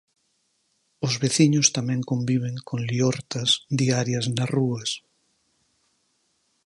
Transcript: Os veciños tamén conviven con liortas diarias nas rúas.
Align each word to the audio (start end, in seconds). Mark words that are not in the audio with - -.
Os 1.05 1.13
veciños 1.23 1.67
tamén 1.77 2.07
conviven 2.11 2.55
con 2.67 2.79
liortas 2.89 3.49
diarias 3.79 4.25
nas 4.35 4.49
rúas. 4.55 4.89